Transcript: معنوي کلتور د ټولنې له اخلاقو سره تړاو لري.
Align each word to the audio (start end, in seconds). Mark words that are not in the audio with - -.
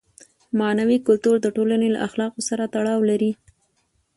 معنوي 0.59 0.97
کلتور 1.07 1.35
د 1.41 1.47
ټولنې 1.55 1.87
له 1.95 1.99
اخلاقو 2.07 2.41
سره 2.49 2.63
تړاو 2.73 2.99
لري. 3.09 3.31